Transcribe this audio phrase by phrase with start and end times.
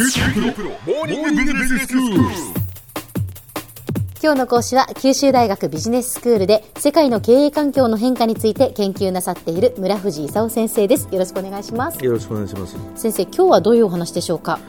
[0.00, 0.06] 今
[4.34, 11.08] 日の講師は九州大学ビジネススクールで世界の経営環境の変化について研究なさっている村藤勲先生です。
[11.10, 12.04] よろしくお願いします。
[12.04, 12.76] よろしくお願いします。
[12.94, 14.60] 先生今日はどういうお話でしょうか？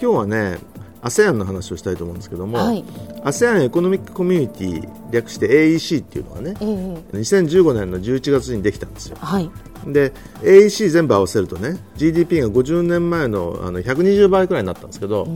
[0.00, 0.58] 今日はね
[1.02, 2.84] ASEAN の話をしたいと思うんですけども、はい。
[3.24, 7.16] ASEAN エコノミックコミュニティ略して AEC っていうのがね、ええ。
[7.16, 9.16] 2015年の11月にできたんですよ。
[9.20, 9.50] はい。
[9.86, 15.26] で AEC 全部合わせるとね GDP が50年前のあの120倍くらいになったんですけど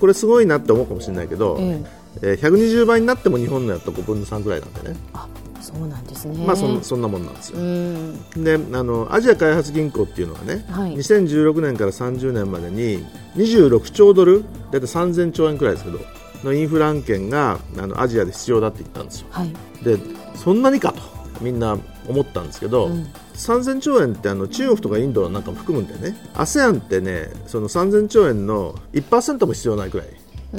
[0.00, 1.80] これすごいなって思うかもしれないけど、え
[2.22, 2.34] え。
[2.34, 5.28] ー120倍になっても日本のやった5分の3くらいなんでね、あ
[5.68, 6.46] そうなんですね。
[6.46, 7.58] まあそんそんなもんなんですよ。
[7.58, 8.44] うーん。
[8.44, 10.94] であのアジア開発銀行っていうのはね、はい。
[10.94, 13.04] 2016年から30年までに
[13.36, 16.00] 26兆ドル大体3000兆円くらいですけど
[16.42, 19.26] のインフラ案件があのアジアで必要だって言ったんですよ。
[19.30, 19.54] はい。
[19.84, 19.98] で
[20.34, 21.02] そんなにかと
[21.42, 21.76] みんな
[22.08, 23.06] 思ったんですけど、うん。
[23.34, 30.08] 3000兆円ってあの中国とかインドなんかも含むんでね ASEAN ってねその3000兆円の1%も必要ないくらい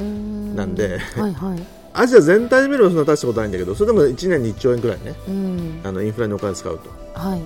[0.02, 5.80] なんではいはいアジア全体で見ればそんな大したことないんだけどそれでも1年に1兆円くらいねうん。
[5.84, 6.90] あのインフラにお金使うと。
[7.18, 7.42] はい。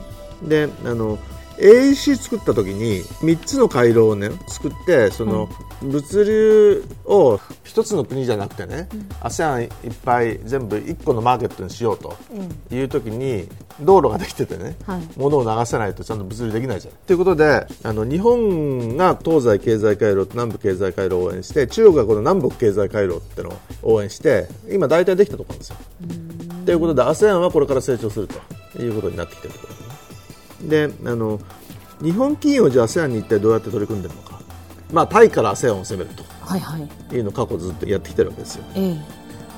[0.48, 1.18] であの
[1.58, 5.48] AEC 作った時に3つの回廊をね作ってその、
[5.82, 8.88] 物流を1つの国じゃなくてね、
[9.20, 9.70] ASEAN いっ
[10.04, 12.16] ぱい全部1個のマーケットにしようと
[12.70, 13.48] いう時に
[13.80, 15.02] 道路ができててね、はい。
[15.16, 16.94] 物を流せないとちゃんと物流できないじゃん。
[17.06, 23.50] ということであの日本が東西経済回廊と南部経済回廊を応援して中国がこの南北経済回廊っての
[23.82, 25.76] を応援して今大体できたところなんですよ。
[26.64, 29.73] ということで ASEAN はこれから成長するということになってきてるところ
[30.68, 31.40] であの
[32.02, 34.40] 日本企業じゃあ ASEAN に一体どうやって取り組んでるのか、
[34.92, 36.10] まあ、タイから ASEAN を攻める
[36.44, 36.88] はいはい。
[37.08, 38.64] というのを過去ずっとやってきてるわけですよ。
[38.74, 38.96] え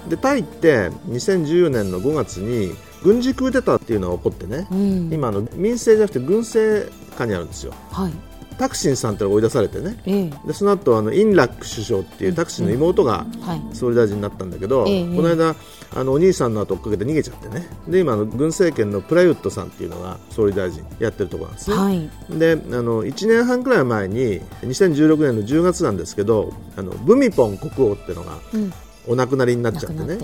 [0.07, 0.11] え。
[0.11, 5.13] でタイって2014年の5月に軍事クーデターっていうのが起こってね、うん。
[5.13, 7.75] 今あの民政じゃなくて軍政下にあるんですよ。
[7.91, 8.13] はい
[8.59, 9.97] タクシンさんって追い出されてね。
[10.07, 10.31] ええ。
[10.47, 13.63] でその後あのインラック首相っていうタクシンの妹がはい。
[13.75, 15.55] 総理大臣になったんだけど、ええこの間
[15.95, 17.67] あのお兄さんの後追っかけて逃げちゃってね。
[17.89, 22.11] で今あの軍政権のプラユットさんっていうのが総理大臣やってるところなんですね、はい。
[22.39, 28.73] であの1年半くらい前に2016年の10月なんですけどあのブミポン国王っていうのがうん。
[29.09, 30.19] お亡くなりになっちゃってね。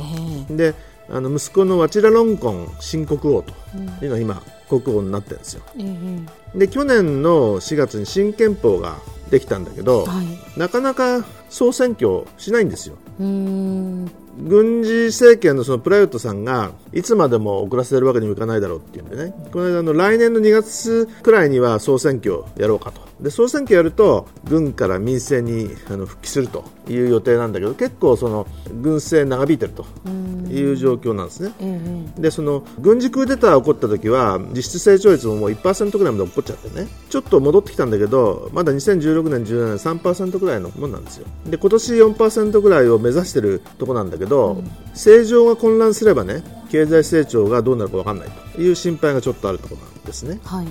[0.51, 0.57] え。
[0.57, 0.75] で
[1.09, 3.53] あの息子のワチラロンコン新国王と
[4.03, 4.43] いうのが今
[4.81, 5.63] 国王になってるんですよ。
[5.79, 5.83] え
[6.55, 8.99] えで去年の4月に新憲法が
[9.31, 10.59] できたんだけど、えはい。
[10.59, 12.97] なかなか総選挙しないんですよ
[14.39, 19.35] 軍事政権のそのプライオットさんがいつまでも遅らせるわけにもいかないだろうっていうんでね。
[19.53, 23.03] この間の来年の2月くらいには総選挙をやろうかと。
[23.21, 28.49] で総選挙やると軍から民政にあの復帰するという予定なんだけど結構その
[28.81, 29.87] 軍政長引いてると
[30.51, 31.53] いう状況なんですね。
[31.61, 31.81] え
[32.19, 32.21] え。
[32.21, 36.89] でその軍事クーデターが起こった時は実質成長率ももう1%ぐらいまで起こっちゃってね。
[37.09, 41.27] ちょっと戻ってきたんだけどまだ2016年、17年3%ぐらいのもんなんですよ。
[41.47, 44.22] で今年4%ぐらいを目指してるとこなんだけど、
[44.93, 50.41] 政情が混乱すればね経済成長がどうなるか分かんないという心配がちょっとあるところなんですね。
[50.43, 50.67] はい。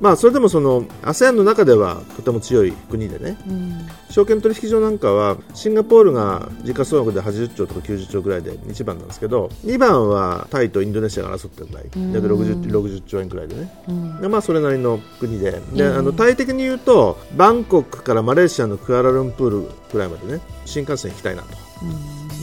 [0.00, 3.88] まあそれでもその ASEAN の中ではとても強い国でねうん。
[4.10, 13.70] 証券取引所なんかはシンガポールが時価総額で80兆とか90兆ぐらいで1番なんですけど2番はタイとインドネシアが争ってるぐらい大体 60, 60兆円くらいでね。
[13.88, 14.20] うん。
[14.20, 15.52] でまあそれなりの国で。
[15.72, 15.96] で、うん。
[15.96, 21.48] あのタイ的に言うとバンコクからマレーシアのクアラルンプールくらいまでね新幹線行きたいなと。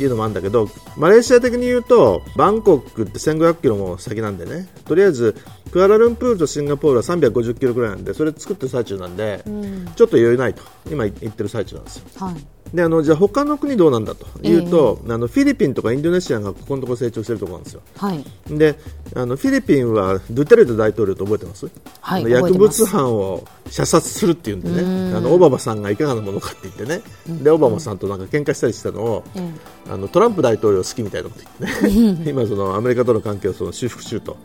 [0.01, 4.67] いうのもあるんだけどマレーシア的に言うとバンコクって1500キロも先なんでね。
[4.85, 5.35] とりあえず
[5.71, 9.85] クアラルンプールとシンガポールは350キロくらいなんでそれ作ってる最中なんで、ん。
[9.95, 10.63] ちょっと余裕ないと。
[10.89, 12.05] 今言ってる最中なんですよ。
[12.17, 17.81] はいであのじゃあ他の国どうなんだというと、あのフィリピンとかインドネシアがここのところ成長してるところなんですよ。
[17.97, 18.25] はい。
[18.49, 18.79] で
[19.15, 21.69] あのフィリピンはドゥテルテ大統領と覚えてます、
[22.01, 25.15] はい薬物犯を射殺するっていうんでね。
[25.15, 27.01] あのオバマさんがいかがなものかって言ってね。
[27.43, 29.51] でオバマさんとなんか喧嘩したりしたのを、え
[29.89, 32.23] あのトランプ大統領好きみたいなこと言ってね。
[32.25, 34.37] 今そのアメリカとの関係をその修復中と、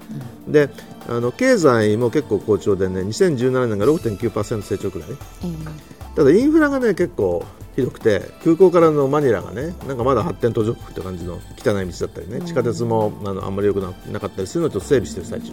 [0.47, 0.69] で
[1.09, 5.09] あの経済も結構好調でね2017年が6.9%成長くらい。
[5.10, 5.15] え
[5.47, 6.09] え。
[6.15, 7.45] ただインフラがね結構
[7.78, 15.53] ひどくて空港からのマニラがねなんかまだ発展途上国って感じの汚い道だったりね地下鉄もあのあんまり良くななかったりするのをちょっと整備している最中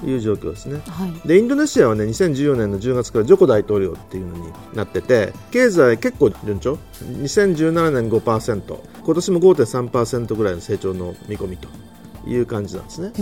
[0.00, 0.80] という状況ですね。
[0.88, 1.28] はい。
[1.28, 6.78] でインドネシアはね2014年の10月からジョコ大統領っていうのになってて経済結構順調。
[7.02, 11.68] 2017年5%今年も5.3%ぐらいの成長の見込みと
[12.26, 13.12] いう感じなんですね。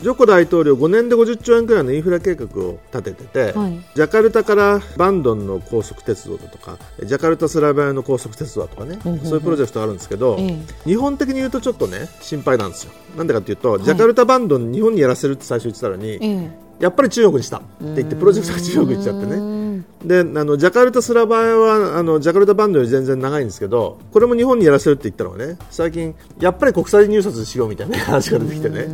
[0.00, 3.78] うんジョコ大統領5年で50兆円くらいのインフラ計画を立ててて、はい。
[3.94, 9.24] ジャカルタからバンドンの高速鉄道だとかジャカルタスラバヤの高速鉄道だとかね、うんうんうん。
[9.24, 12.92] そういうプロジェクトがあるんですけど、え日本的に言うとちょっとね心配なんですよ。
[13.16, 16.50] なんでかっていうと、ジャカルタバンドン日本にやらせるって最初言ってたのに、ええ。
[16.78, 19.58] やっぱり中国にしたって言ってプロジェクトが中国に行っちゃってね。
[20.04, 28.86] であのジャカルタ・スラバヤはあのジャカルタバンドより全然長いんですけどこれも日本にやらせるって言ったのがね最近やっぱり国際入札しようみたいな話が出てきてね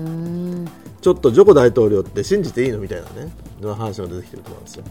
[1.04, 3.30] ちょっとジョコ大統領って信じていいのみたいなね
[3.62, 4.84] 話が出てきてると思うんですよ。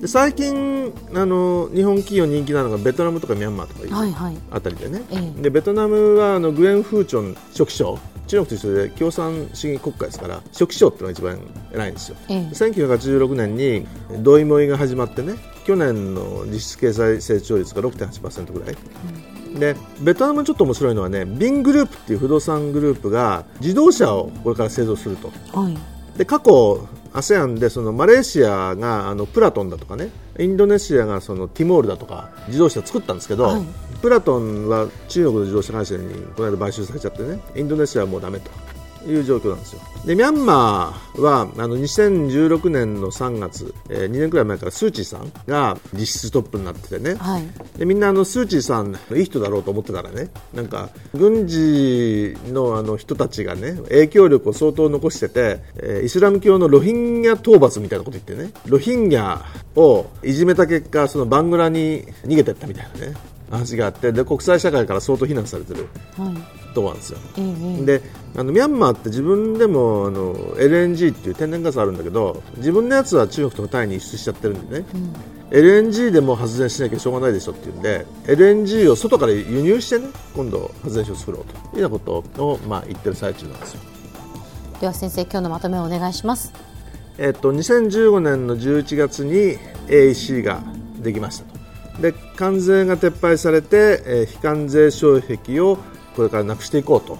[0.00, 4.36] で最近あの日本企業人気なのがベトナムとかミャンマーとかいうはいはい。
[4.52, 5.42] あたりでね、ええ。
[5.42, 7.98] でベトナムはあのグエン・フーチョン書記長
[8.28, 11.40] 中国と一緒で共産主義国家ですから書記長っていうのが一番
[11.72, 12.38] 偉いんですよ、ええ。
[12.52, 13.88] 1986年に
[14.22, 15.34] 同意もいが始まってね
[15.66, 18.76] 去年の実質経済成長率が6.8%ぐらい、
[19.54, 25.32] でベトナムちょっと面白いのはねビングループっていう不動産グループが自動車をこれから製造すると。
[25.52, 25.78] はい。
[26.18, 33.62] で過去 ASEAN でそのマレーシアがあのプラトンだとかねインドネシアがそのティモールだとか自動車を作ったんですけど、はい。
[34.02, 38.50] プラトンは中国の自動車会社にこの間買収されちゃってねインドネシアはもうダメと
[39.06, 39.80] いう状況なんですよ。
[40.04, 47.44] でミャンマーはあの2016年の3月、えー2年くらい前からスー・チーさんが実質トップになっててね、はい。
[47.78, 59.40] でみんなあのスー・チーさんいい人だろうと思ってたらねなんか軍事のあの人たちがね影響力を相当残してて、えーイスラム教のロヒンギャ討伐みたいなこと言ってねロヒンギャ
[59.76, 63.14] をいじめた結果そのバングラに逃げてったみたいなね
[63.50, 65.86] 話があってで国際社会から相当非難されてる。
[66.16, 67.18] はいとこなんですよ。
[67.38, 68.02] ええで
[68.36, 74.86] あのミャンマーって自分でもあの LNG っていう天然ガスあるんだけど自分のやつは中国とかタイに輸出しちゃってるんでね、
[75.50, 83.80] LNG でも発電しなきゃしょうがないでしょっていうんで LNG を外から輸入してね今度発電所を作ろうというようなことを、まあ、言ってる最中なんですよ。
[84.80, 86.52] では先生今日のまとめをお願いします。
[87.18, 89.56] えっと、2015年の11月に
[89.86, 90.60] AEC が
[90.98, 92.02] できましたと。
[92.02, 95.78] で関税が撤廃されて、えー非関税障壁を
[96.14, 97.18] これからなくしていこうと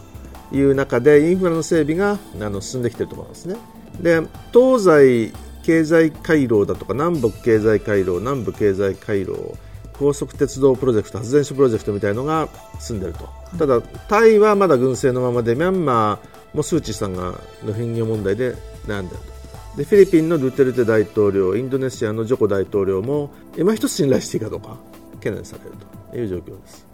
[0.55, 3.57] いう中でインフラの整備があの進んできているところなんですね。
[4.01, 5.33] で東西
[5.63, 9.57] 経済回廊だとか南北経済回廊南部経済回廊
[9.99, 12.49] 高速鉄道プロジェクト発電所プロジェクトみたいのが
[12.81, 13.29] 進んでいると。
[13.59, 18.55] ただタイはまだ軍政のままでミャンマーもスー・チーさんがロヒンギャ問題で
[18.87, 19.35] 悩んでいると。
[19.79, 24.77] でフィリピンのドゥテルテ大統領インドネシアのジョコ大統領も今一つ信頼していいかどうか
[25.15, 25.77] 懸念される
[26.11, 26.94] という状況です。